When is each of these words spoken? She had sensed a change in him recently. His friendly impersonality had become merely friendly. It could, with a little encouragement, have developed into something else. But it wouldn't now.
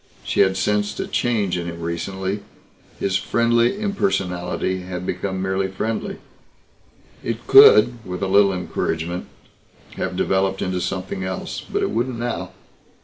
She 0.23 0.39
had 0.39 0.57
sensed 0.57 0.99
a 0.99 1.05
change 1.05 1.59
in 1.59 1.67
him 1.67 1.79
recently. 1.79 2.39
His 2.99 3.17
friendly 3.17 3.79
impersonality 3.79 4.79
had 4.79 5.05
become 5.05 5.43
merely 5.43 5.67
friendly. 5.67 6.17
It 7.23 7.45
could, 7.45 8.03
with 8.03 8.23
a 8.23 8.27
little 8.27 8.51
encouragement, 8.51 9.27
have 9.97 10.15
developed 10.15 10.63
into 10.63 10.81
something 10.81 11.23
else. 11.23 11.61
But 11.61 11.83
it 11.83 11.91
wouldn't 11.91 12.17
now. 12.17 12.49